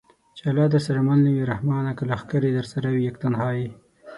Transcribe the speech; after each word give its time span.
چې 0.37 0.43
الله 0.51 0.67
درسره 0.73 0.99
مل 1.07 1.19
نه 1.25 1.31
وي 1.35 1.43
رحمانه! 1.53 1.91
که 1.97 2.03
لښکرې 2.09 2.51
درسره 2.57 2.87
وي 2.93 3.01
یک 3.09 3.15
تنها 3.23 3.49
یې 3.59 3.69